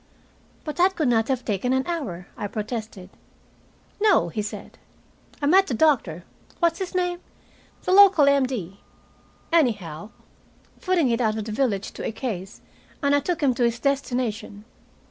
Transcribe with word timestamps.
"But 0.63 0.77
that 0.77 0.95
could 0.95 1.09
not 1.09 1.27
have 1.27 1.45
taken 1.45 1.73
an 1.73 1.85
hour," 1.85 2.25
I 2.35 2.47
protested. 2.47 3.11
"No," 4.01 4.29
he 4.29 4.41
said. 4.41 4.79
"I 5.43 5.45
met 5.45 5.67
the 5.67 5.75
doctor 5.75 6.23
what's 6.59 6.79
his 6.79 6.95
name? 6.95 7.19
the 7.83 7.91
local 7.91 8.27
M.D. 8.27 8.79
anyhow 9.53 10.09
footing 10.79 11.09
it 11.11 11.21
out 11.21 11.37
of 11.37 11.45
the 11.45 11.51
village 11.51 11.91
to 11.91 12.03
a 12.03 12.11
case, 12.11 12.61
and 13.03 13.13
I 13.13 13.19
took 13.19 13.41
him 13.43 13.53
to 13.53 13.63
his 13.63 13.77
destination. 13.79 14.65